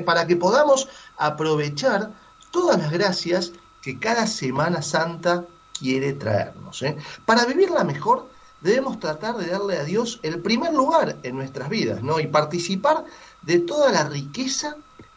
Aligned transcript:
para 0.00 0.26
que 0.26 0.36
podamos 0.36 0.88
aprovechar 1.18 2.12
todas 2.50 2.78
las 2.78 2.90
gracias 2.90 3.52
que 3.82 3.98
cada 3.98 4.26
Semana 4.26 4.80
Santa 4.80 5.44
quiere 5.78 6.14
traernos. 6.14 6.80
¿eh? 6.80 6.96
Para 7.26 7.44
vivirla 7.44 7.84
mejor, 7.84 8.30
debemos 8.62 8.98
tratar 8.98 9.36
de 9.36 9.48
darle 9.48 9.76
a 9.76 9.84
Dios 9.84 10.18
el 10.22 10.40
primer 10.40 10.72
lugar 10.72 11.18
en 11.22 11.36
nuestras 11.36 11.68
vidas, 11.68 12.02
¿no? 12.02 12.20
Y 12.20 12.26
participar 12.26 13.04
de 13.42 13.58
toda 13.58 13.92
la 13.92 14.08
riqueza 14.08 14.76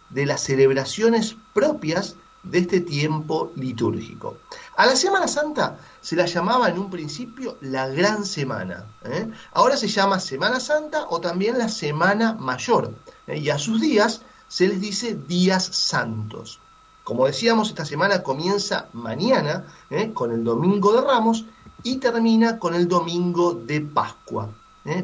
de 0.09 0.25
las 0.25 0.41
celebraciones 0.41 1.37
propias 1.53 2.17
de 2.43 2.59
este 2.59 2.81
tiempo 2.81 3.53
litúrgico. 3.55 4.39
A 4.75 4.85
la 4.85 4.97
Semana 4.97 5.29
Santa 5.29 5.79
se 6.01 6.17
la 6.17 6.25
llamaba 6.25 6.67
en 6.67 6.79
un 6.79 6.89
principio 6.89 7.57
la 7.61 7.87
Gran 7.87 8.25
Semana. 8.25 8.85
¿eh? 9.05 9.31
Ahora 9.53 9.77
se 9.77 9.87
llama 9.87 10.19
Semana 10.19 10.59
Santa 10.59 11.05
o 11.07 11.21
también 11.21 11.57
la 11.57 11.69
Semana 11.69 12.33
Mayor. 12.33 12.93
¿eh? 13.27 13.37
Y 13.37 13.49
a 13.49 13.57
sus 13.57 13.79
días 13.79 14.21
se 14.47 14.67
les 14.67 14.81
dice 14.81 15.15
días 15.15 15.65
santos. 15.65 16.59
Como 17.03 17.25
decíamos, 17.25 17.69
esta 17.69 17.85
semana 17.85 18.23
comienza 18.23 18.87
mañana 18.93 19.65
¿eh? 19.89 20.11
con 20.13 20.31
el 20.31 20.43
Domingo 20.43 20.93
de 20.93 21.01
Ramos 21.01 21.45
y 21.83 21.97
termina 21.97 22.57
con 22.57 22.73
el 22.73 22.87
Domingo 22.87 23.53
de 23.53 23.81
Pascua. 23.81 24.49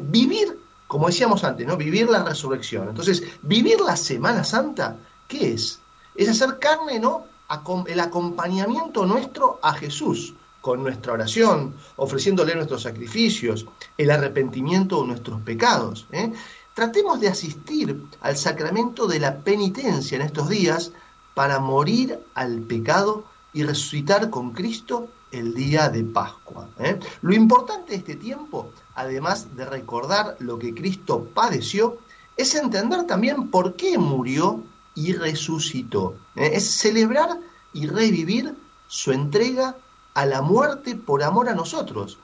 Vivir, 0.02 0.60
como 0.86 1.08
decíamos 1.08 1.44
antes, 1.44 1.66
¿no? 1.66 1.76
vivir 1.76 2.08
la 2.08 2.24
resurrección. 2.24 2.88
Entonces, 2.88 3.22
vivir 3.42 3.80
la 3.80 3.96
Semana 3.96 4.44
Santa, 4.44 4.96
¿qué 5.28 5.54
es? 5.54 5.80
Es 6.14 6.28
hacer 6.28 6.58
carne, 6.58 6.98
¿no? 6.98 7.24
el 7.86 8.00
acompañamiento 8.00 9.04
nuestro 9.04 9.58
a 9.62 9.74
Jesús 9.74 10.34
con 10.60 10.82
nuestra 10.82 11.12
oración, 11.12 11.74
ofreciéndole 11.96 12.54
nuestros 12.54 12.82
sacrificios, 12.82 13.66
el 13.98 14.10
arrepentimiento 14.10 15.02
de 15.02 15.08
nuestros 15.08 15.40
pecados. 15.42 16.06
¿eh? 16.12 16.32
Tratemos 16.74 17.20
de 17.20 17.28
asistir 17.28 18.02
al 18.20 18.36
sacramento 18.36 19.06
de 19.06 19.20
la 19.20 19.38
penitencia 19.38 20.16
en 20.16 20.22
estos 20.22 20.48
días 20.48 20.92
para 21.34 21.58
morir 21.58 22.18
al 22.34 22.60
pecado 22.60 23.24
y 23.52 23.62
resucitar 23.62 24.30
con 24.30 24.52
Cristo 24.52 25.08
el 25.30 25.54
día 25.54 25.88
de 25.90 26.04
Pascua. 26.04 26.68
¿eh? 26.78 26.98
Lo 27.20 27.34
importante 27.34 27.92
de 27.92 27.98
este 27.98 28.16
tiempo, 28.16 28.70
además 28.94 29.54
de 29.56 29.66
recordar 29.66 30.36
lo 30.38 30.58
que 30.58 30.74
Cristo 30.74 31.28
padeció, 31.34 31.98
es 32.36 32.54
entender 32.54 33.04
también 33.04 33.50
por 33.50 33.74
qué 33.76 33.98
murió 33.98 34.62
y 34.94 35.12
resucitó. 35.12 36.16
¿eh? 36.36 36.52
Es 36.54 36.70
celebrar 36.70 37.38
y 37.74 37.86
revivir 37.86 38.54
su 38.88 39.12
entrega 39.12 39.76
a 40.14 40.26
la 40.26 40.42
muerte 40.42 40.94
por 40.96 41.22
amor 41.22 41.48
a 41.48 41.54
nosotros 41.54 42.18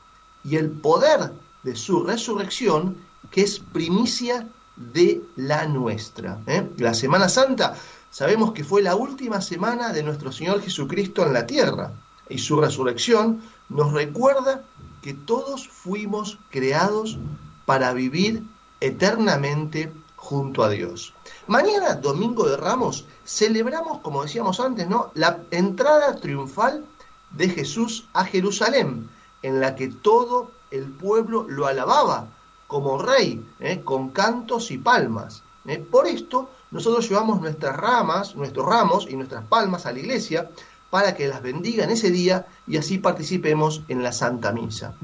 y 0.45 0.57
el 0.57 0.71
poder 0.71 1.33
de 1.63 1.77
su 1.77 2.05
resurrección 2.05 2.97
que 3.31 3.43
es 3.43 3.59
primicia 3.59 4.49
de 4.77 5.23
la 5.37 5.67
nuestra. 5.67 6.41
¿eh? 6.47 6.69
La 6.79 6.95
Semana 6.95 7.29
Santa 7.29 7.75
sabemos 8.11 8.53
que 8.53 8.65
fue 8.65 8.83
la 8.83 8.95
última 8.95 9.41
semana 9.41 9.93
de 9.93 10.03
nuestro 10.03 10.33
Señor 10.33 10.63
Jesucristo 10.63 11.27
en 11.27 11.33
la 11.33 11.47
tierra 11.47 11.93
y 12.29 12.39
su 12.39 12.61
resurrección 12.61 13.43
nos 13.69 13.93
recuerda 13.93 14.65
que 15.03 15.15
todos 15.15 15.69
fuimos 15.69 16.39
creados 16.51 17.19
para 17.67 17.93
vivir 17.93 18.45
eternamente 18.81 19.93
junto 20.17 20.63
a 20.63 20.71
Dios. 20.71 21.15
Mañana, 21.47 21.95
domingo 21.95 22.49
de 22.49 22.57
Ramos, 22.57 23.05
celebramos, 23.25 24.01
como 24.01 24.23
decíamos 24.23 24.61
antes, 24.61 24.89
¿no? 24.89 25.11
la 25.15 25.41
entrada 25.51 26.17
triunfal 26.17 26.85
de 27.31 27.49
Jesús 27.49 28.09
a 28.15 28.25
Jerusalén, 28.25 29.09
en 29.43 29.61
la 29.61 29.75
que 29.75 29.89
todo 29.89 30.51
el 30.71 30.91
pueblo 30.91 31.47
lo 31.49 31.67
alababa 31.67 32.29
como 32.69 32.99
rey, 32.99 33.45
¿eh? 33.59 33.81
con 33.83 34.11
cantos 34.11 34.71
y 34.71 34.79
palmas. 34.79 35.43
¿eh? 35.67 35.79
Por 35.79 36.07
esto, 36.07 36.51
nosotros 36.71 37.09
llevamos 37.09 37.41
nuestras 37.41 37.75
ramas, 37.75 38.37
nuestros 38.37 38.67
ramos 38.67 39.09
y 39.11 39.17
nuestras 39.17 39.45
palmas 39.47 39.87
a 39.87 39.93
la 39.93 39.99
iglesia 39.99 40.51
para 40.91 41.15
que 41.17 41.29
las 41.29 41.43
bendiga 41.43 41.85
en 41.85 41.91
ese 41.91 42.11
día 42.11 42.47
y 42.67 42.77
así 42.77 42.99
participemos 42.99 43.83
en 43.89 44.03
la 44.03 44.13
Santa 44.13 44.53
Misa. 44.53 44.95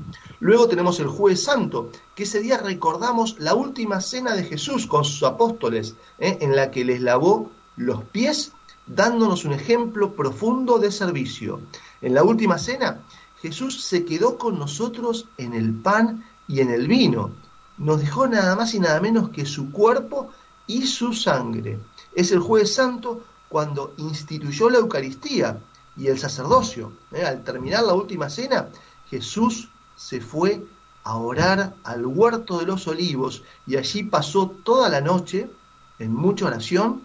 Luego 0.40 0.68
tenemos 0.68 1.00
el 1.00 1.08
Jueves 1.08 1.44
Santo, 1.44 1.90
que 2.14 2.24
ese 2.24 2.40
día 2.40 2.58
recordamos 2.58 3.36
la 3.38 3.54
última 3.54 4.00
cena 4.02 4.36
de 4.36 4.44
Jesús 4.44 4.86
con 4.86 5.04
sus 5.04 5.22
apóstoles, 5.22 5.94
¿eh? 6.18 6.38
en 6.42 6.54
la 6.54 6.70
que 6.70 6.84
les 6.84 7.00
lavó 7.00 7.50
los 7.76 8.04
pies, 8.04 8.52
dándonos 8.86 9.46
un 9.46 9.54
ejemplo 9.54 10.14
profundo 10.14 10.78
de 10.78 10.92
servicio. 10.92 11.62
En 12.02 12.12
la 12.12 12.24
última 12.24 12.58
cena, 12.58 13.00
Jesús 13.40 13.82
se 13.84 14.04
quedó 14.04 14.36
con 14.36 14.58
nosotros 14.58 15.28
en 15.38 15.54
el 15.54 15.72
pan 15.72 16.24
y 16.46 16.60
en 16.60 16.70
el 16.70 16.86
vino. 16.86 17.30
Nos 17.78 18.00
dejó 18.00 18.26
nada 18.26 18.54
más 18.56 18.74
y 18.74 18.80
nada 18.80 19.00
menos 19.00 19.30
que 19.30 19.46
su 19.46 19.70
cuerpo 19.70 20.30
y 20.66 20.86
su 20.86 21.12
sangre. 21.12 21.78
Es 22.14 22.32
el 22.32 22.40
Jueves 22.40 22.74
Santo 22.74 23.24
cuando 23.48 23.94
instituyó 23.98 24.70
la 24.70 24.78
Eucaristía, 24.78 25.58
y 25.96 26.08
el 26.08 26.18
sacerdocio. 26.18 26.92
¿eh? 27.12 27.22
Al 27.22 27.42
terminar 27.44 27.84
la 27.84 27.94
última 27.94 28.28
cena, 28.28 28.68
Jesús 29.08 29.68
se 29.96 30.20
fue 30.20 30.64
a 31.04 31.16
orar 31.16 31.74
al 31.84 32.06
huerto 32.06 32.58
de 32.58 32.66
los 32.66 32.88
olivos 32.88 33.42
y 33.66 33.76
allí 33.76 34.04
pasó 34.04 34.48
toda 34.64 34.88
la 34.88 35.00
noche 35.00 35.50
en 35.98 36.14
mucha 36.14 36.46
oración 36.46 37.02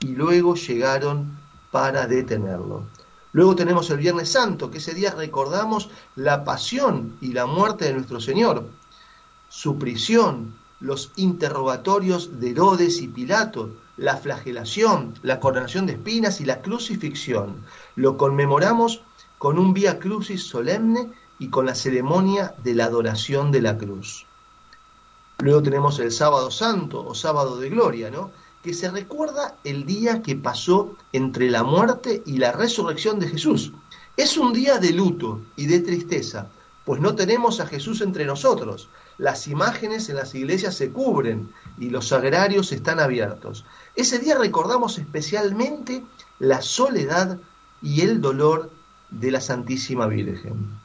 y 0.00 0.08
luego 0.08 0.54
llegaron 0.54 1.38
para 1.70 2.06
detenerlo. 2.06 2.84
Luego 3.32 3.56
tenemos 3.56 3.90
el 3.90 3.98
Viernes 3.98 4.30
Santo, 4.30 4.70
que 4.70 4.78
ese 4.78 4.94
día 4.94 5.10
recordamos 5.10 5.90
la 6.14 6.44
pasión 6.44 7.16
y 7.20 7.32
la 7.32 7.46
muerte 7.46 7.86
de 7.86 7.94
nuestro 7.94 8.20
Señor, 8.20 8.64
su 9.54 9.78
prisión, 9.78 10.52
los 10.80 11.12
interrogatorios 11.14 12.40
de 12.40 12.50
Herodes 12.50 13.00
y 13.00 13.06
Pilato, 13.06 13.70
la 13.96 14.16
flagelación, 14.16 15.14
la 15.22 15.38
coronación 15.38 15.86
de 15.86 15.92
espinas 15.92 16.40
y 16.40 16.44
la 16.44 16.60
crucifixión. 16.60 17.64
Lo 17.94 18.16
conmemoramos 18.16 19.02
con 19.38 19.60
un 19.60 19.72
vía 19.72 20.00
crucis 20.00 20.42
solemne 20.42 21.08
y 21.38 21.50
con 21.50 21.66
la 21.66 21.76
ceremonia 21.76 22.52
de 22.64 22.74
la 22.74 22.86
adoración 22.86 23.52
de 23.52 23.62
la 23.62 23.78
cruz. 23.78 24.26
Luego 25.38 25.62
tenemos 25.62 26.00
el 26.00 26.10
sábado 26.10 26.50
santo 26.50 27.06
o 27.06 27.14
sábado 27.14 27.56
de 27.60 27.70
gloria, 27.70 28.10
¿no? 28.10 28.32
que 28.60 28.74
se 28.74 28.90
recuerda 28.90 29.56
el 29.62 29.86
día 29.86 30.20
que 30.20 30.34
pasó 30.34 30.96
entre 31.12 31.48
la 31.48 31.62
muerte 31.62 32.24
y 32.26 32.38
la 32.38 32.50
resurrección 32.50 33.20
de 33.20 33.28
Jesús. 33.28 33.70
Es 34.16 34.36
un 34.36 34.52
día 34.52 34.78
de 34.78 34.90
luto 34.90 35.42
y 35.54 35.66
de 35.66 35.78
tristeza, 35.78 36.48
pues 36.84 37.00
no 37.00 37.14
tenemos 37.14 37.60
a 37.60 37.66
Jesús 37.66 38.00
entre 38.00 38.26
nosotros. 38.26 38.88
Las 39.18 39.46
imágenes 39.46 40.08
en 40.08 40.16
las 40.16 40.34
iglesias 40.34 40.74
se 40.74 40.90
cubren 40.90 41.52
y 41.78 41.90
los 41.90 42.08
sagrarios 42.08 42.72
están 42.72 42.98
abiertos. 42.98 43.64
Ese 43.94 44.18
día 44.18 44.36
recordamos 44.36 44.98
especialmente 44.98 46.04
la 46.38 46.62
soledad 46.62 47.38
y 47.80 48.00
el 48.00 48.20
dolor 48.20 48.70
de 49.10 49.30
la 49.30 49.40
Santísima 49.40 50.06
Virgen. 50.06 50.78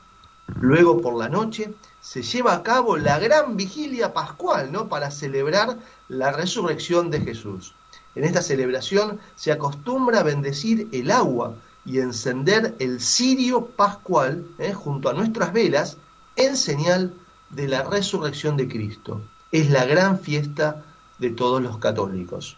Luego 0.60 1.02
por 1.02 1.16
la 1.18 1.30
noche 1.30 1.74
se 2.02 2.22
lleva 2.22 2.54
a 2.54 2.64
cabo 2.64 2.98
la 2.98 3.20
gran 3.20 3.56
vigilia 3.56 4.14
pascual, 4.14 4.72
¿no? 4.72 4.90
Para 4.90 5.12
celebrar 5.12 5.78
la 6.08 6.32
resurrección 6.32 7.10
de 7.10 7.22
Jesús. 7.22 7.76
En 8.16 8.24
esta 8.24 8.42
celebración 8.42 9.20
se 9.36 9.52
acostumbra 9.52 10.20
a 10.20 10.24
bendecir 10.24 10.88
el 10.92 11.12
agua 11.12 11.56
y 11.86 12.00
encender 12.00 12.76
el 12.80 13.00
cirio 13.00 13.68
pascual 13.68 14.46
¿eh? 14.58 14.74
junto 14.74 15.10
a 15.10 15.14
nuestras 15.14 15.54
velas 15.54 15.98
en 16.36 16.58
señal 16.58 17.14
de 17.50 17.68
la 17.68 17.84
resurrección 17.84 18.58
de 18.58 18.68
Cristo. 18.68 19.22
Es 19.52 19.70
la 19.70 19.86
gran 19.86 20.20
fiesta 20.20 20.84
de 21.18 21.32
todos 21.32 21.62
los 21.62 21.78
católicos. 21.78 22.58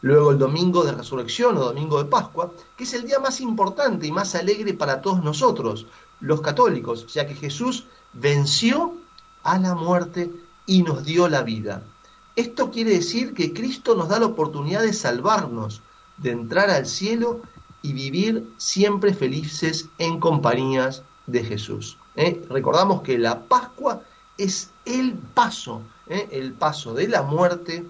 Luego 0.00 0.30
el 0.30 0.38
domingo 0.38 0.84
de 0.84 0.92
resurrección 0.92 1.56
o 1.56 1.64
domingo 1.64 2.02
de 2.02 2.08
Pascua, 2.08 2.52
que 2.76 2.84
es 2.84 2.94
el 2.94 3.04
día 3.04 3.18
más 3.18 3.40
importante 3.40 4.06
y 4.06 4.12
más 4.12 4.34
alegre 4.34 4.74
para 4.74 5.02
todos 5.02 5.22
nosotros, 5.24 5.86
los 6.20 6.40
católicos, 6.40 7.06
ya 7.12 7.26
que 7.26 7.34
Jesús 7.34 7.86
venció 8.12 8.94
a 9.42 9.58
la 9.58 9.74
muerte 9.74 10.30
y 10.66 10.82
nos 10.82 11.04
dio 11.04 11.28
la 11.28 11.42
vida. 11.42 11.82
Esto 12.36 12.70
quiere 12.70 12.92
decir 12.92 13.34
que 13.34 13.52
Cristo 13.52 13.96
nos 13.96 14.08
da 14.08 14.20
la 14.20 14.26
oportunidad 14.26 14.82
de 14.82 14.92
salvarnos, 14.92 15.82
de 16.16 16.30
entrar 16.30 16.70
al 16.70 16.86
cielo 16.86 17.40
y 17.82 17.92
vivir 17.92 18.48
siempre 18.56 19.14
felices 19.14 19.88
en 19.98 20.20
compañías 20.20 21.02
de 21.26 21.44
Jesús. 21.44 21.98
¿Eh? 22.18 22.44
Recordamos 22.50 23.02
que 23.02 23.16
la 23.16 23.40
Pascua 23.40 24.02
es 24.36 24.70
el 24.84 25.14
paso, 25.14 25.82
¿eh? 26.08 26.28
el 26.32 26.52
paso 26.52 26.92
de 26.92 27.08
la 27.08 27.22
muerte 27.22 27.86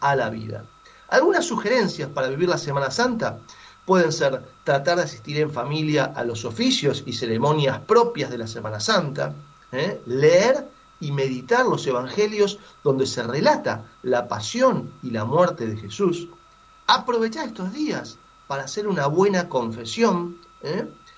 a 0.00 0.16
la 0.16 0.30
vida. 0.30 0.64
Algunas 1.08 1.44
sugerencias 1.44 2.08
para 2.08 2.28
vivir 2.28 2.48
la 2.48 2.58
Semana 2.58 2.90
Santa 2.90 3.38
pueden 3.84 4.10
ser 4.12 4.42
tratar 4.64 4.96
de 4.96 5.04
asistir 5.04 5.38
en 5.38 5.52
familia 5.52 6.06
a 6.16 6.24
los 6.24 6.44
oficios 6.44 7.04
y 7.06 7.12
ceremonias 7.12 7.78
propias 7.80 8.30
de 8.30 8.38
la 8.38 8.46
Semana 8.46 8.80
Santa, 8.80 9.34
¿eh? 9.70 10.00
leer 10.06 10.66
y 10.98 11.12
meditar 11.12 11.66
los 11.66 11.86
evangelios 11.86 12.58
donde 12.82 13.06
se 13.06 13.22
relata 13.22 13.84
la 14.02 14.26
pasión 14.26 14.90
y 15.02 15.10
la 15.10 15.26
muerte 15.26 15.66
de 15.66 15.76
Jesús, 15.76 16.28
aprovechar 16.86 17.48
estos 17.48 17.72
días 17.74 18.16
para 18.46 18.64
hacer 18.64 18.88
una 18.88 19.06
buena 19.06 19.50
confesión. 19.50 20.38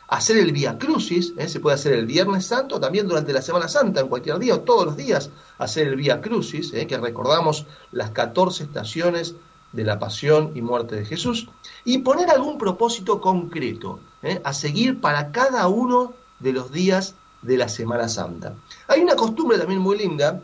Hacer 0.09 0.39
el 0.39 0.53
Vía 0.53 0.79
Crucis, 0.79 1.35
¿eh? 1.37 1.49
se 1.49 1.61
puede 1.61 1.75
hacer 1.75 1.93
el 1.93 2.07
Viernes 2.07 2.47
Santo, 2.47 2.81
también 2.81 3.07
durante 3.07 3.33
la 3.33 3.43
Semana 3.43 3.69
Santa, 3.69 4.01
en 4.01 4.09
cualquier 4.09 4.39
día 4.39 4.55
o 4.55 4.61
todos 4.61 4.87
los 4.87 4.97
días, 4.97 5.31
hacer 5.59 5.87
el 5.87 5.97
Vía 5.97 6.21
Crucis, 6.21 6.73
¿eh? 6.73 6.87
que 6.87 6.97
recordamos 6.97 7.67
las 7.93 8.11
14 8.11 8.65
estaciones 8.65 9.35
de 9.73 9.85
la 9.85 9.99
pasión 9.99 10.53
y 10.55 10.63
muerte 10.63 10.97
de 10.97 11.05
Jesús 11.05 11.49
y 11.85 11.99
poner 11.99 12.31
algún 12.31 12.57
propósito 12.57 13.21
concreto 13.21 14.01
¿eh? 14.23 14.41
a 14.43 14.55
seguir 14.55 14.99
para 14.99 15.31
cada 15.31 15.69
uno 15.69 16.15
de 16.41 16.55
los 16.55 16.73
días 16.73 17.15
de 17.43 17.59
la 17.59 17.69
Semana 17.69 18.09
Santa. 18.09 18.55
Hay 18.87 19.03
una 19.03 19.15
costumbre 19.15 19.59
también 19.59 19.81
muy 19.81 19.99
linda, 19.99 20.41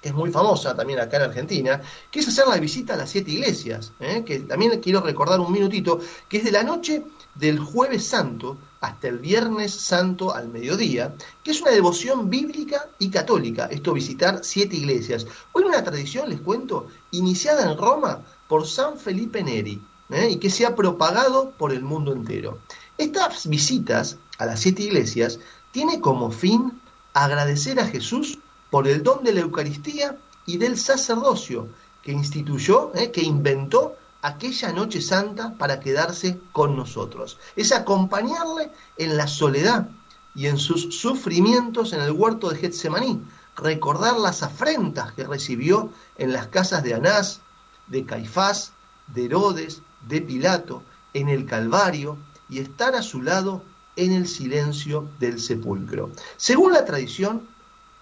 que 0.00 0.08
es 0.08 0.14
muy 0.14 0.30
famosa 0.30 0.74
también 0.74 1.00
acá 1.00 1.18
en 1.18 1.24
Argentina, 1.24 1.82
que 2.10 2.20
es 2.20 2.28
hacer 2.28 2.46
la 2.48 2.56
visita 2.56 2.94
a 2.94 2.96
las 2.96 3.10
siete 3.10 3.30
iglesias, 3.30 3.92
que 4.24 4.40
también 4.40 4.80
quiero 4.80 5.00
recordar 5.00 5.40
un 5.40 5.52
minutito, 5.52 6.00
que 6.28 6.38
es 6.38 6.44
de 6.44 6.52
la 6.52 6.62
noche 6.62 7.04
del 7.34 7.58
jueves 7.58 8.06
santo 8.06 8.56
hasta 8.80 9.08
el 9.08 9.18
viernes 9.18 9.72
santo 9.72 10.34
al 10.34 10.48
mediodía, 10.48 11.14
que 11.42 11.50
es 11.50 11.60
una 11.60 11.70
devoción 11.70 12.30
bíblica 12.30 12.88
y 12.98 13.10
católica, 13.10 13.66
esto 13.66 13.92
visitar 13.92 14.40
siete 14.42 14.76
iglesias. 14.76 15.26
Hoy 15.52 15.64
una 15.64 15.82
tradición, 15.82 16.28
les 16.28 16.40
cuento, 16.40 16.88
iniciada 17.10 17.70
en 17.70 17.78
Roma 17.78 18.22
por 18.48 18.66
San 18.66 18.98
Felipe 18.98 19.42
Neri, 19.42 19.82
¿eh? 20.10 20.30
y 20.30 20.36
que 20.36 20.50
se 20.50 20.66
ha 20.66 20.74
propagado 20.74 21.50
por 21.52 21.72
el 21.72 21.82
mundo 21.82 22.12
entero. 22.12 22.58
Estas 22.98 23.48
visitas 23.48 24.18
a 24.38 24.46
las 24.46 24.60
siete 24.60 24.82
iglesias 24.82 25.38
tiene 25.72 26.00
como 26.00 26.30
fin 26.30 26.80
agradecer 27.12 27.80
a 27.80 27.86
Jesús 27.86 28.38
por 28.70 28.88
el 28.88 29.02
don 29.02 29.24
de 29.24 29.32
la 29.32 29.40
Eucaristía 29.40 30.16
y 30.44 30.58
del 30.58 30.78
sacerdocio 30.78 31.68
que 32.02 32.12
instituyó, 32.12 32.92
¿eh? 32.94 33.10
que 33.10 33.22
inventó 33.22 33.96
aquella 34.26 34.72
noche 34.72 35.00
santa 35.00 35.54
para 35.56 35.78
quedarse 35.78 36.40
con 36.50 36.76
nosotros. 36.76 37.38
Es 37.54 37.70
acompañarle 37.70 38.72
en 38.96 39.16
la 39.16 39.28
soledad 39.28 39.88
y 40.34 40.46
en 40.46 40.58
sus 40.58 40.98
sufrimientos 40.98 41.92
en 41.92 42.00
el 42.00 42.10
huerto 42.10 42.50
de 42.50 42.58
Getsemaní, 42.58 43.22
recordar 43.56 44.18
las 44.18 44.42
afrentas 44.42 45.12
que 45.12 45.24
recibió 45.24 45.90
en 46.18 46.32
las 46.32 46.48
casas 46.48 46.82
de 46.82 46.94
Anás, 46.94 47.40
de 47.86 48.04
Caifás, 48.04 48.72
de 49.06 49.26
Herodes, 49.26 49.82
de 50.08 50.20
Pilato, 50.20 50.82
en 51.14 51.28
el 51.28 51.46
Calvario 51.46 52.18
y 52.50 52.58
estar 52.58 52.96
a 52.96 53.02
su 53.02 53.22
lado 53.22 53.62
en 53.94 54.12
el 54.12 54.26
silencio 54.26 55.08
del 55.20 55.40
sepulcro. 55.40 56.10
Según 56.36 56.72
la 56.72 56.84
tradición, 56.84 57.48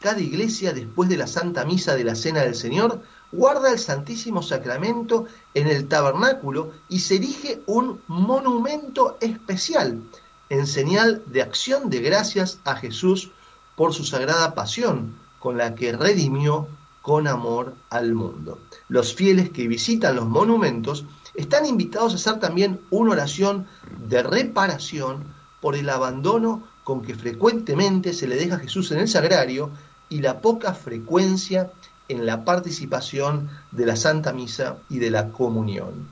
cada 0.00 0.20
iglesia 0.20 0.72
después 0.72 1.08
de 1.08 1.18
la 1.18 1.26
Santa 1.26 1.64
Misa 1.64 1.94
de 1.94 2.04
la 2.04 2.14
Cena 2.14 2.40
del 2.40 2.54
Señor 2.54 3.02
guarda 3.36 3.72
el 3.72 3.78
Santísimo 3.78 4.42
Sacramento 4.42 5.26
en 5.54 5.66
el 5.66 5.88
tabernáculo 5.88 6.70
y 6.88 7.00
se 7.00 7.16
erige 7.16 7.62
un 7.66 8.00
monumento 8.06 9.19
especial 9.20 10.02
en 10.48 10.66
señal 10.66 11.22
de 11.26 11.42
acción 11.42 11.90
de 11.90 12.00
gracias 12.00 12.60
a 12.64 12.76
Jesús 12.76 13.32
por 13.76 13.92
su 13.92 14.04
sagrada 14.04 14.54
pasión, 14.54 15.16
con 15.40 15.58
la 15.58 15.75
que 15.75 15.92
redimió 15.92 16.69
con 17.02 17.26
amor 17.26 17.75
al 17.90 18.14
mundo. 18.14 18.60
Los 18.88 19.14
fieles 19.14 19.50
que 19.50 19.69
visitan 19.69 20.16
los 20.16 20.26
monumentos 20.26 21.04
están 21.34 21.66
invitados 21.66 22.12
a 22.12 22.16
hacer 22.16 22.40
también 22.40 22.81
una 22.90 23.12
oración 23.12 23.66
de 24.06 24.22
reparación 24.22 25.25
por 25.60 25.75
el 25.75 25.90
abandono 25.90 26.62
con 26.84 27.02
que 27.02 27.14
frecuentemente 27.14 28.12
se 28.12 28.28
le 28.28 28.36
deja 28.36 28.56
a 28.56 28.60
Jesús 28.60 28.92
en 28.92 29.00
el 29.00 29.08
sagrario 29.08 29.70
y 30.08 30.20
la 30.20 30.40
poca 30.40 30.72
frecuencia 30.72 31.72
en 32.08 32.26
la 32.26 32.44
participación 32.44 33.50
de 33.70 33.86
la 33.86 33.96
Santa 33.96 34.32
Misa 34.32 34.76
y 34.88 34.98
de 34.98 35.10
la 35.10 35.30
comunión. 35.30 36.08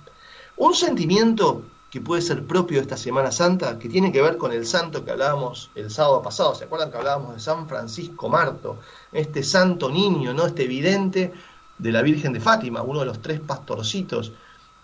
Un 0.57 0.75
sentimiento 0.75 1.63
que 1.91 2.01
puede 2.01 2.23
ser 2.23 2.47
propio 2.47 2.79
de 2.79 2.83
esta 2.83 2.97
Semana 2.97 3.31
Santa, 3.31 3.79
que 3.79 3.89
tiene 3.89 4.13
que 4.13 4.23
ver 4.23 4.39
con 4.39 4.53
el 4.53 4.67
santo 4.67 5.05
que 5.05 5.11
hablábamos 5.11 5.71
el 5.75 5.91
sábado 5.91 6.23
pasado, 6.23 6.55
¿se 6.55 6.65
acuerdan 6.65 6.91
que 6.91 6.97
hablábamos 6.97 7.35
de 7.35 7.41
San 7.41 7.69
Francisco 7.69 8.31
Marto? 8.31 8.79
Este 9.13 9.43
santo 9.43 9.91
niño, 9.91 10.33
¿no? 10.33 10.47
Este 10.47 10.65
evidente 10.65 11.33
de 11.79 11.93
la 11.93 12.01
Virgen 12.01 12.33
de 12.33 12.41
Fátima, 12.41 12.83
uno 12.83 13.01
de 13.01 13.07
los 13.07 13.21
tres 13.21 13.41
pastorcitos, 13.41 14.33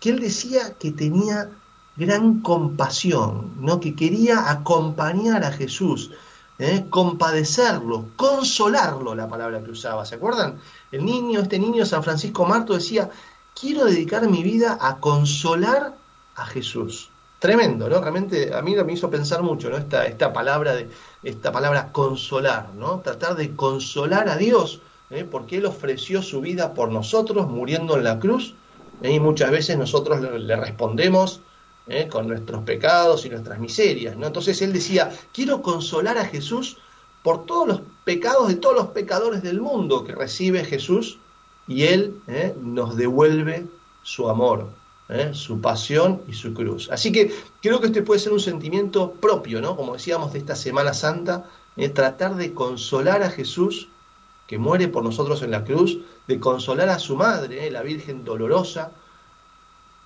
que 0.01 0.11
él 0.11 0.21
decía 0.21 0.75
que 0.79 0.93
tenía 0.93 1.51
gran 1.97 2.41
compasión, 2.41 3.53
¿no? 3.61 3.81
que 3.81 3.95
quería 3.95 4.51
acompañar 4.51 5.45
a 5.45 5.53
Jesús, 5.53 6.13
¿eh? 6.59 6.87
compadecerlo, 6.91 8.07
consolarlo, 8.17 9.15
la 9.15 9.29
palabra 9.29 9.63
que 9.63 9.71
usaba, 9.71 10.05
¿se 10.05 10.17
acuerdan? 10.17 10.59
El 10.91 11.05
niño, 11.05 11.41
este 11.41 11.59
niño 11.59 11.87
San 11.87 12.03
Francisco 12.03 12.45
Marto 12.45 12.75
decía, 12.75 13.11
quiero 13.59 13.85
dedicar 13.85 14.29
mi 14.29 14.43
vida 14.43 14.79
a 14.81 14.99
consolar 14.99 15.95
a 16.37 16.47
Jesús. 16.47 17.11
Tremendo, 17.39 17.89
¿no? 17.89 18.01
Realmente 18.01 18.53
a 18.53 18.63
mí 18.63 18.75
me 18.75 18.93
hizo 18.93 19.09
pensar 19.11 19.43
mucho, 19.43 19.71
¿no? 19.71 19.77
Esta, 19.77 20.07
esta 20.07 20.33
palabra 20.33 20.75
de, 20.75 20.89
esta 21.23 21.53
palabra 21.53 21.93
consolar, 21.93 22.71
¿no? 22.75 22.99
Tratar 22.99 23.37
de 23.37 23.55
consolar 23.55 24.29
a 24.29 24.37
Dios, 24.37 24.81
¿eh? 25.11 25.25
porque 25.25 25.59
Él 25.59 25.67
ofreció 25.67 26.23
su 26.23 26.41
vida 26.41 26.75
por 26.75 26.91
nosotros, 26.91 27.49
muriendo 27.49 27.97
en 27.97 28.05
la 28.05 28.19
cruz, 28.19 28.55
¿eh? 29.03 29.13
y 29.13 29.21
muchas 29.21 29.51
veces 29.53 29.79
nosotros 29.79 30.21
le, 30.21 30.57
respondemos 30.57 31.41
¿eh? 31.89 32.09
con 32.09 32.29
nuestros 32.29 32.63
pecados 32.65 33.25
y 33.25 33.31
nuestras 33.31 33.59
miserias, 33.59 34.17
¿no? 34.17 34.27
Entonces 34.27 34.61
Él 34.63 34.73
decía, 34.73 35.11
quiero 35.33 35.63
consolar 35.63 36.19
a 36.19 36.25
Jesús 36.25 36.79
por 37.23 37.47
todos 37.47 37.69
los 37.69 37.81
pecados 38.05 38.49
de 38.49 38.57
todos 38.57 38.77
los 38.77 38.89
pecadores 38.89 39.43
del 39.43 39.61
mundo 39.61 40.05
que 40.05 40.15
recibe 40.15 40.65
Jesús 40.65 41.19
y 41.67 41.85
Él 41.85 42.21
nos 42.61 42.97
devuelve 42.97 43.67
su 44.03 44.31
amor, 44.31 44.71
¿eh? 45.09 45.31
su 45.35 45.61
pasión 45.61 46.23
y 46.29 46.33
su 46.33 46.55
cruz. 46.55 46.89
Así 46.91 47.13
que 47.13 47.33
creo 47.61 47.81
que 47.81 47.89
este 47.89 48.03
puede 48.03 48.21
ser 48.21 48.33
un 48.33 48.41
sentimiento 48.41 49.13
propio, 49.13 49.61
¿no? 49.61 49.77
Como 49.77 49.95
decíamos 49.95 50.33
de 50.33 50.39
esta 50.39 50.57
Semana 50.57 50.95
Santa, 50.95 51.45
¿eh? 51.77 51.89
tratar 51.89 52.37
de 52.37 52.55
consolar 52.55 53.23
a 53.23 53.31
Jesús 53.31 53.89
que 54.47 54.59
muere 54.59 54.89
por 54.89 55.05
nosotros 55.05 55.43
en 55.43 55.51
la 55.51 55.63
cruz, 55.63 55.99
de 56.27 56.41
consolar 56.41 56.89
a 56.89 56.99
su 56.99 57.17
madre, 57.17 57.67
¿eh? 57.67 57.71
la 57.71 57.83
Virgen 57.83 58.25
dolorosa, 58.25 58.93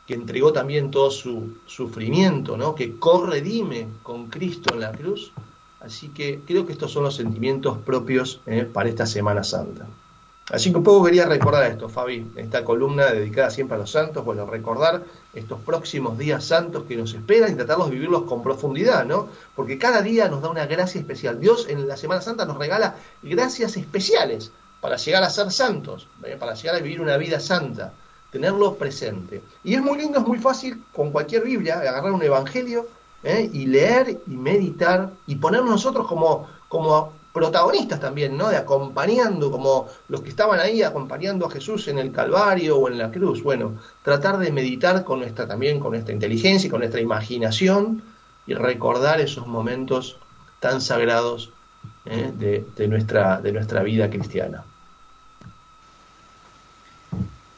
que 0.06 0.14
entregó 0.14 0.52
también 0.52 0.90
todo 0.90 1.10
su 1.10 1.58
sufrimiento, 1.66 2.56
¿no? 2.56 2.74
que 2.74 2.98
corredime 2.98 3.88
con 4.02 4.28
Cristo 4.28 4.74
en 4.74 4.80
la 4.80 4.92
cruz. 4.92 5.32
Así 5.80 6.08
que 6.08 6.40
creo 6.46 6.64
que 6.64 6.72
estos 6.72 6.92
son 6.92 7.04
los 7.04 7.16
sentimientos 7.16 7.78
propios 7.78 8.40
para 8.72 8.88
esta 8.88 9.06
Semana 9.06 9.42
Santa. 9.42 9.86
Así 10.50 10.70
que 10.70 10.78
un 10.78 10.84
poco 10.84 11.04
quería 11.04 11.24
recordar 11.26 11.70
esto, 11.70 11.88
Fabi, 11.88 12.32
esta 12.36 12.64
columna 12.64 13.06
dedicada 13.06 13.48
siempre 13.50 13.76
a 13.76 13.78
los 13.78 13.90
santos, 13.90 14.24
bueno, 14.24 14.44
recordar 14.44 15.04
estos 15.32 15.60
próximos 15.60 16.18
días 16.18 16.44
santos 16.44 16.84
que 16.86 16.96
nos 16.96 17.14
esperan 17.14 17.52
y 17.52 17.54
tratarlos 17.54 17.88
de 17.88 17.94
vivirlos 17.94 18.24
con 18.24 18.42
profundidad, 18.42 19.06
¿no? 19.06 19.28
Porque 19.54 19.78
cada 19.78 20.02
día 20.02 20.28
nos 20.28 20.42
da 20.42 20.50
una 20.50 20.66
gracia 20.66 21.00
especial. 21.00 21.40
Dios 21.40 21.68
en 21.68 21.86
la 21.86 21.96
Semana 21.96 22.20
Santa 22.20 22.44
nos 22.44 22.58
regala 22.58 22.96
gracias 23.22 23.76
especiales 23.76 24.50
para 24.80 24.96
llegar 24.96 25.22
a 25.22 25.30
ser 25.30 25.52
santos, 25.52 26.08
¿eh? 26.24 26.36
para 26.38 26.54
llegar 26.54 26.74
a 26.74 26.80
vivir 26.80 27.00
una 27.00 27.16
vida 27.16 27.38
santa, 27.38 27.92
tenerlo 28.32 28.74
presente. 28.74 29.42
Y 29.62 29.74
es 29.74 29.82
muy 29.82 29.98
lindo, 29.98 30.18
es 30.18 30.26
muy 30.26 30.38
fácil 30.38 30.82
con 30.92 31.12
cualquier 31.12 31.44
Biblia 31.44 31.78
agarrar 31.78 32.10
un 32.10 32.22
evangelio 32.22 32.88
¿eh? 33.22 33.48
y 33.52 33.66
leer 33.66 34.22
y 34.26 34.36
meditar 34.36 35.10
y 35.26 35.36
ponernos 35.36 35.70
nosotros 35.70 36.08
como, 36.08 36.48
como 36.68 37.12
protagonistas 37.32 38.00
también, 38.00 38.36
¿no? 38.36 38.48
De 38.48 38.56
acompañando, 38.56 39.50
como 39.50 39.88
los 40.08 40.22
que 40.22 40.30
estaban 40.30 40.60
ahí 40.60 40.82
acompañando 40.82 41.46
a 41.46 41.50
Jesús 41.50 41.88
en 41.88 41.98
el 41.98 42.10
Calvario 42.10 42.78
o 42.78 42.88
en 42.88 42.98
la 42.98 43.10
cruz. 43.10 43.42
Bueno, 43.42 43.78
tratar 44.02 44.38
de 44.38 44.50
meditar 44.50 45.04
con 45.04 45.20
nuestra 45.20 45.46
también, 45.46 45.78
con 45.78 45.92
nuestra 45.92 46.14
inteligencia 46.14 46.66
y 46.66 46.70
con 46.70 46.80
nuestra 46.80 47.00
imaginación 47.00 48.02
y 48.46 48.54
recordar 48.54 49.20
esos 49.20 49.46
momentos 49.46 50.16
tan 50.58 50.80
sagrados 50.80 51.52
¿eh? 52.06 52.32
de, 52.34 52.64
de, 52.76 52.88
nuestra, 52.88 53.40
de 53.42 53.52
nuestra 53.52 53.82
vida 53.82 54.08
cristiana. 54.08 54.64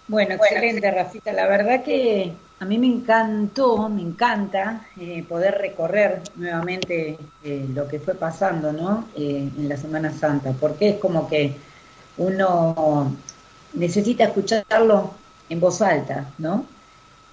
Bueno, 0.07 0.35
excelente, 0.35 0.91
Rafita. 0.91 1.33
La 1.33 1.47
verdad 1.47 1.83
que 1.83 2.33
a 2.61 2.65
mí 2.67 2.79
me 2.79 2.87
encantó, 2.87 3.89
me 3.89 4.03
encanta 4.03 4.87
eh, 4.99 5.25
poder 5.29 5.55
recorrer 5.59 6.23
nuevamente 6.37 7.19
eh, 7.43 7.67
lo 7.75 7.89
que 7.89 8.01
fue 8.01 8.15
pasando 8.15 8.73
¿no? 8.73 9.09
Eh, 9.17 9.51
en 9.57 9.69
la 9.69 9.77
Semana 9.77 10.13
Santa, 10.13 10.53
porque 10.53 10.91
es 10.91 10.99
como 10.99 11.29
que 11.29 11.57
uno 12.19 13.17
necesita 13.73 14.25
escucharlo 14.25 15.15
en 15.49 15.61
voz 15.61 15.83
alta, 15.83 16.33
¿no? 16.39 16.67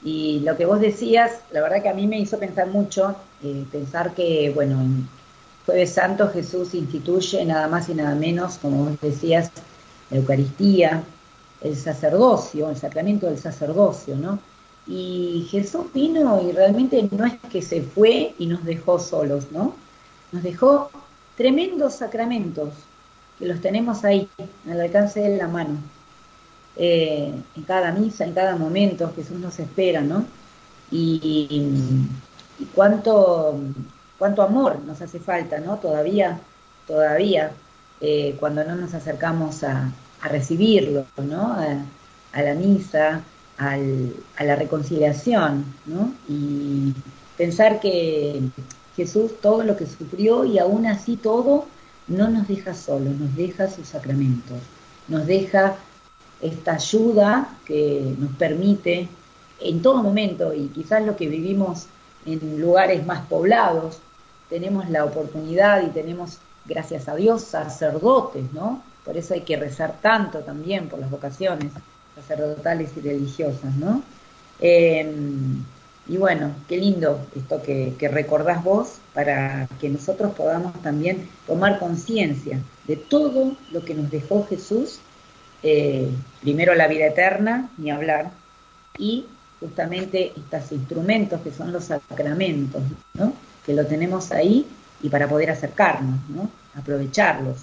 Y 0.03 0.39
lo 0.39 0.57
que 0.57 0.65
vos 0.65 0.79
decías, 0.79 1.41
la 1.51 1.61
verdad 1.61 1.83
que 1.83 1.89
a 1.89 1.93
mí 1.93 2.07
me 2.07 2.19
hizo 2.19 2.39
pensar 2.39 2.67
mucho, 2.67 3.15
pensar 3.71 4.15
que, 4.15 4.51
bueno, 4.53 4.81
en 4.81 5.07
Jueves 5.65 5.93
Santo 5.93 6.27
Jesús 6.29 6.73
instituye 6.73 7.45
nada 7.45 7.67
más 7.67 7.87
y 7.89 7.93
nada 7.93 8.15
menos, 8.15 8.57
como 8.57 8.85
vos 8.85 8.99
decías, 8.99 9.51
la 10.09 10.17
Eucaristía, 10.17 11.03
el 11.62 11.75
sacerdocio, 11.75 12.70
el 12.70 12.77
sacramento 12.77 13.27
del 13.27 13.38
sacerdocio, 13.38 14.15
¿no? 14.15 14.39
Y 14.88 15.48
Jesús 15.51 15.86
vino 15.94 16.41
y 16.41 16.51
realmente 16.51 17.08
no 17.12 17.25
es 17.25 17.36
que 17.51 17.62
se 17.62 17.82
fue 17.82 18.34
y 18.39 18.48
nos 18.48 18.65
dejó 18.65 19.00
solos, 19.00 19.51
¿no? 19.51 19.75
Nos 20.32 20.44
dejó 20.44 20.89
tremendos 21.38 21.96
sacramentos 21.96 22.70
que 23.38 23.46
los 23.46 23.62
tenemos 23.62 24.03
ahí, 24.03 24.27
al 24.70 24.82
alcance 24.82 25.20
de 25.20 25.38
la 25.38 25.48
mano. 25.48 25.77
Eh, 26.77 27.34
en 27.56 27.63
cada 27.63 27.91
misa, 27.91 28.25
en 28.25 28.34
cada 28.34 28.56
momento, 28.56 29.12
Jesús 29.15 29.38
nos 29.39 29.60
espera, 29.60 30.01
¿no? 30.01 30.25
Y, 30.91 31.68
cuánto, 32.75 33.60
cuánto 34.18 34.41
amor 34.41 34.80
nos 34.86 35.01
hace 35.01 35.20
falta, 35.20 35.60
¿no? 35.60 35.77
Todavía, 35.77 36.39
todavía, 36.88 37.51
eh, 38.00 38.36
cuando 38.39 38.63
no 38.63 38.75
nos 38.75 38.94
acercamos 38.94 39.63
a, 39.63 39.91
recibirlo, 40.27 41.05
¿no? 41.17 41.53
A, 41.53 41.85
a 42.33 42.41
la 42.41 42.53
misa, 42.53 43.21
a 43.57 43.77
la 44.43 44.55
reconciliación, 44.55 45.65
¿no? 45.85 46.11
Y 46.27 46.93
pensar 47.37 47.79
que 47.79 48.41
Jesús 48.95 49.33
todo 49.41 49.63
lo 49.63 49.77
que 49.77 49.85
sufrió 49.85 50.45
y 50.45 50.59
aún 50.59 50.85
así 50.85 51.15
todo 51.17 51.65
no 52.07 52.27
nos 52.27 52.47
deja 52.47 52.73
solos, 52.73 53.15
nos 53.15 53.35
deja 53.35 53.69
sus 53.69 53.87
sacramentos, 53.87 54.57
nos 55.07 55.25
deja 55.27 55.75
esta 56.41 56.73
ayuda 56.73 57.57
que 57.65 58.15
nos 58.17 58.31
permite 58.35 59.07
en 59.59 59.81
todo 59.81 60.01
momento, 60.01 60.53
y 60.53 60.67
quizás 60.67 61.05
lo 61.05 61.15
que 61.15 61.27
vivimos 61.27 61.85
en 62.25 62.59
lugares 62.59 63.05
más 63.05 63.25
poblados, 63.27 63.99
tenemos 64.49 64.89
la 64.89 65.05
oportunidad 65.05 65.85
y 65.85 65.89
tenemos, 65.91 66.39
gracias 66.65 67.07
a 67.07 67.15
Dios, 67.15 67.43
sacerdotes, 67.43 68.51
¿no? 68.53 68.81
Por 69.05 69.17
eso 69.17 69.34
hay 69.34 69.41
que 69.41 69.58
rezar 69.58 69.96
tanto 70.01 70.39
también 70.39 70.88
por 70.88 71.00
las 71.00 71.10
vocaciones 71.10 71.72
sacerdotales 72.15 72.91
y 72.98 73.01
religiosas, 73.01 73.75
¿no? 73.75 74.03
Em, 74.60 75.63
y 76.08 76.17
bueno, 76.17 76.53
qué 76.67 76.77
lindo 76.77 77.25
esto 77.36 77.62
que, 77.62 77.96
recordás 78.12 78.63
vos 78.63 78.98
para 79.13 79.67
que 79.79 79.89
nosotros 79.89 80.34
podamos 80.34 80.79
también 80.81 81.29
tomar 81.48 81.79
conciencia 81.79 82.60
de 82.88 82.96
todo 82.96 83.55
lo 83.72 83.86
que 83.86 83.93
nos 83.96 84.12
dejó 84.12 84.46
Jesús, 84.48 85.00
eh, 85.63 86.10
primero 86.41 86.75
la 86.75 86.88
vida 86.88 87.08
eterna, 87.08 87.70
ni 87.77 87.91
hablar, 87.91 88.31
y 88.98 89.25
justamente 89.60 90.34
estos 90.36 90.72
instrumentos 90.72 91.41
que 91.41 91.51
son 91.51 91.72
los 91.72 91.86
sacramentos, 91.86 92.81
¿no? 93.13 93.34
que 93.65 93.74
lo 93.74 93.86
tenemos 93.86 94.31
ahí 94.31 94.65
y 95.01 95.10
para 95.10 95.27
poder 95.27 95.51
acercarnos, 95.51 96.20
¿no? 96.29 96.50
aprovecharlos 96.75 97.58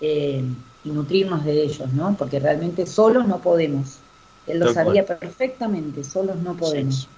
eh, 0.00 0.42
y 0.84 0.90
nutrirnos 0.90 1.44
de 1.44 1.62
ellos, 1.62 1.92
¿no? 1.92 2.14
porque 2.16 2.38
realmente 2.38 2.86
solos 2.86 3.26
no 3.26 3.38
podemos. 3.38 3.98
Él 4.46 4.60
lo 4.60 4.72
sabía 4.72 5.04
perfectamente, 5.04 6.04
solos 6.04 6.36
no 6.36 6.54
podemos. 6.54 7.08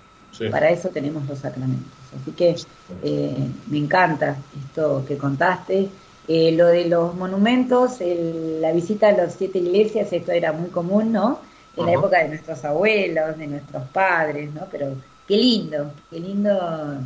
Para 0.50 0.70
eso 0.70 0.88
tenemos 0.88 1.28
los 1.28 1.38
sacramentos. 1.38 1.92
Así 2.20 2.32
que 2.32 2.56
eh, 3.02 3.48
me 3.66 3.78
encanta 3.78 4.36
esto 4.66 5.04
que 5.06 5.18
contaste. 5.18 5.88
Eh, 6.28 6.52
lo 6.52 6.66
de 6.66 6.86
los 6.86 7.14
monumentos, 7.14 7.98
la 8.00 8.72
visita 8.72 9.08
a 9.08 9.12
las 9.12 9.34
siete 9.34 9.58
iglesias, 9.58 10.12
esto 10.12 10.32
era 10.32 10.52
muy 10.52 10.68
común, 10.70 11.12
¿no? 11.12 11.40
en 11.78 11.86
la 11.86 11.92
época 11.92 12.22
de 12.22 12.28
nuestros 12.28 12.64
abuelos, 12.64 13.38
de 13.38 13.46
nuestros 13.46 13.84
padres, 13.88 14.52
¿no? 14.52 14.66
Pero 14.70 14.94
qué 15.26 15.36
lindo, 15.36 15.92
qué 16.10 16.20
lindo, 16.20 16.98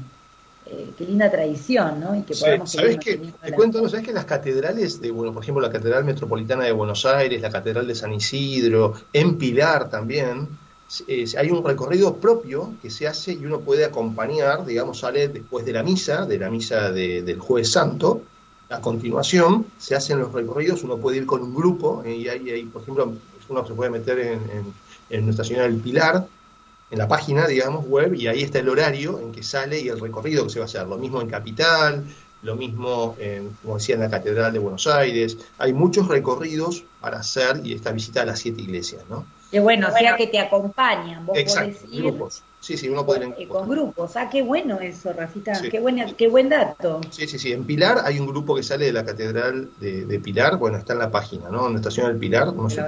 eh, 0.66 0.90
qué 0.96 1.04
linda 1.04 1.30
tradición, 1.30 2.00
¿no? 2.00 2.14
Y 2.14 2.22
que 2.22 2.34
podamos 2.34 2.70
¿Sabes 2.70 2.98
qué? 2.98 3.20
Te 3.42 3.52
cuento, 3.52 3.88
¿sabes 3.88 4.04
que 4.04 4.12
las 4.12 4.24
catedrales 4.24 5.00
de, 5.00 5.10
bueno, 5.10 5.32
por 5.32 5.42
ejemplo, 5.42 5.60
la 5.60 5.72
Catedral 5.72 6.04
Metropolitana 6.04 6.64
de 6.64 6.72
Buenos 6.72 7.04
Aires, 7.04 7.40
la 7.40 7.50
Catedral 7.50 7.86
de 7.86 7.94
San 7.94 8.12
Isidro, 8.12 8.94
en 9.12 9.38
Pilar 9.38 9.90
también, 9.90 10.48
hay 11.38 11.50
un 11.50 11.64
recorrido 11.64 12.16
propio 12.16 12.74
que 12.82 12.90
se 12.90 13.08
hace 13.08 13.32
y 13.32 13.44
uno 13.46 13.60
puede 13.60 13.84
acompañar, 13.84 14.66
digamos, 14.66 14.98
sale 14.98 15.28
después 15.28 15.64
de 15.64 15.72
la 15.72 15.82
misa, 15.82 16.26
de 16.26 16.38
la 16.38 16.50
misa 16.50 16.90
del 16.92 17.38
Jueves 17.38 17.72
Santo, 17.72 18.22
a 18.68 18.80
continuación 18.80 19.66
se 19.78 19.94
hacen 19.94 20.18
los 20.18 20.32
recorridos, 20.32 20.82
uno 20.82 20.96
puede 20.96 21.18
ir 21.18 21.26
con 21.26 21.42
un 21.42 21.54
grupo, 21.54 22.02
eh, 22.04 22.14
y 22.14 22.28
hay, 22.28 22.64
por 22.64 22.82
ejemplo, 22.82 23.12
uno 23.48 23.66
se 23.66 23.74
puede 23.74 23.90
meter 23.90 24.18
en, 24.18 24.40
en, 25.10 25.24
Nuestra 25.24 25.44
Señora 25.44 25.64
del 25.64 25.76
Pilar, 25.76 26.26
en 26.92 26.98
la 26.98 27.08
página, 27.08 27.46
digamos, 27.46 27.86
web, 27.86 28.14
y 28.14 28.26
ahí 28.26 28.42
está 28.42 28.58
el 28.58 28.68
horario 28.68 29.18
en 29.18 29.32
que 29.32 29.42
sale 29.42 29.80
y 29.80 29.88
el 29.88 29.98
recorrido 29.98 30.44
que 30.44 30.50
se 30.50 30.58
va 30.58 30.66
a 30.66 30.68
hacer. 30.68 30.86
Lo 30.86 30.98
mismo 30.98 31.22
en 31.22 31.28
Capital, 31.28 32.04
lo 32.42 32.54
mismo, 32.54 33.16
en, 33.18 33.56
como 33.62 33.78
decía, 33.78 33.94
en 33.94 34.02
la 34.02 34.10
Catedral 34.10 34.52
de 34.52 34.58
Buenos 34.58 34.86
Aires. 34.86 35.38
Hay 35.56 35.72
muchos 35.72 36.06
recorridos 36.06 36.84
para 37.00 37.20
hacer 37.20 37.62
y 37.64 37.72
esta 37.72 37.92
visita 37.92 38.20
a 38.20 38.26
las 38.26 38.40
siete 38.40 38.60
iglesias, 38.60 39.04
¿no? 39.08 39.24
Que 39.50 39.60
bueno, 39.60 39.88
o 39.88 39.98
sea 39.98 40.16
que 40.16 40.26
te 40.26 40.38
acompañan, 40.38 41.24
vos 41.24 41.36
Exacto, 41.38 41.86
grupos. 41.90 42.42
Sí, 42.60 42.76
sí, 42.76 42.90
uno 42.90 43.06
puede 43.06 43.34
ir 43.38 43.48
con, 43.48 43.68
grupos. 43.68 44.14
Ah, 44.16 44.28
qué 44.30 44.42
bueno 44.42 44.78
eso, 44.78 45.14
Rafita. 45.14 45.60
Qué, 45.62 45.80
buena, 45.80 46.06
qué 46.14 46.28
buen 46.28 46.50
dato. 46.50 47.00
Sí, 47.10 47.26
sí, 47.26 47.38
sí. 47.38 47.52
En 47.52 47.64
Pilar 47.64 48.02
hay 48.04 48.20
un 48.20 48.26
grupo 48.26 48.54
que 48.54 48.62
sale 48.62 48.84
de 48.84 48.92
la 48.92 49.04
Catedral 49.04 49.70
de, 49.80 50.20
Pilar. 50.22 50.58
Bueno, 50.58 50.76
está 50.76 50.92
en 50.92 51.00
la 51.00 51.10
página, 51.10 51.48
¿no? 51.48 51.66
En 51.66 51.72
la 51.72 51.78
estación 51.78 52.06
del 52.08 52.18
Pilar. 52.18 52.52
No 52.52 52.68
sé. 52.68 52.84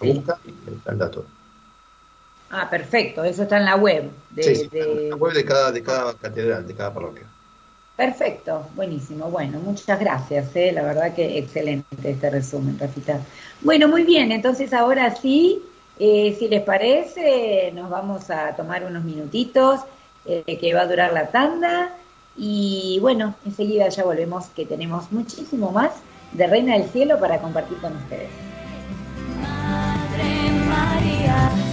Busca 0.00 0.38
y 0.46 0.72
está 0.72 0.92
el 0.92 0.98
dato. 0.98 1.26
Ah, 2.50 2.68
perfecto. 2.70 3.24
Eso 3.24 3.42
está 3.42 3.58
en 3.58 3.64
la 3.64 3.76
web. 3.76 4.10
De, 4.30 4.42
sí, 4.42 4.68
En 4.72 5.10
la 5.10 5.16
web 5.16 5.32
de 5.34 5.44
cada, 5.44 5.72
de 5.72 5.82
cada 5.82 6.14
catedral, 6.14 6.66
de 6.66 6.74
cada 6.74 6.94
parroquia. 6.94 7.24
Perfecto, 7.96 8.66
buenísimo. 8.76 9.30
Bueno, 9.30 9.58
muchas 9.58 9.98
gracias. 9.98 10.54
¿eh? 10.54 10.70
La 10.72 10.82
verdad 10.82 11.14
que 11.14 11.38
excelente 11.38 12.10
este 12.10 12.30
resumen, 12.30 12.78
Rafita. 12.78 13.20
Bueno, 13.60 13.88
muy 13.88 14.04
bien. 14.04 14.30
Entonces 14.30 14.72
ahora 14.72 15.14
sí 15.16 15.62
eh, 15.98 16.36
si 16.38 16.48
les 16.48 16.62
parece, 16.62 17.72
nos 17.74 17.90
vamos 17.90 18.30
a 18.30 18.54
tomar 18.54 18.84
unos 18.84 19.02
minutitos 19.02 19.80
eh, 20.24 20.56
que 20.60 20.72
va 20.72 20.82
a 20.82 20.86
durar 20.86 21.12
la 21.12 21.28
tanda 21.28 21.92
y 22.36 22.98
bueno, 23.00 23.34
enseguida 23.44 23.88
ya 23.88 24.04
volvemos 24.04 24.46
que 24.46 24.64
tenemos 24.64 25.10
muchísimo 25.10 25.72
más 25.72 25.90
de 26.32 26.46
Reina 26.46 26.74
del 26.74 26.88
Cielo 26.90 27.18
para 27.18 27.40
compartir 27.40 27.78
con 27.78 27.96
ustedes. 27.96 28.30
Madre 29.40 30.50
María. 30.68 31.67